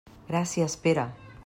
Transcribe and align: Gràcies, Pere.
Gràcies, 0.29 0.77
Pere. 0.87 1.07